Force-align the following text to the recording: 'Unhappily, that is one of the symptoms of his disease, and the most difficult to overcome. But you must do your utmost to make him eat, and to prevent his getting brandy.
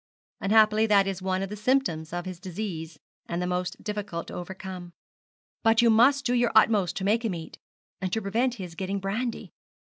'Unhappily, 0.39 0.87
that 0.87 1.05
is 1.05 1.21
one 1.21 1.43
of 1.43 1.49
the 1.49 1.55
symptoms 1.55 2.11
of 2.11 2.25
his 2.25 2.39
disease, 2.39 2.97
and 3.27 3.39
the 3.39 3.45
most 3.45 3.83
difficult 3.83 4.25
to 4.25 4.33
overcome. 4.33 4.93
But 5.61 5.83
you 5.83 5.91
must 5.91 6.25
do 6.25 6.33
your 6.33 6.51
utmost 6.55 6.97
to 6.97 7.03
make 7.03 7.23
him 7.23 7.35
eat, 7.35 7.59
and 8.01 8.11
to 8.11 8.19
prevent 8.23 8.55
his 8.55 8.73
getting 8.73 8.97
brandy. 8.99 9.53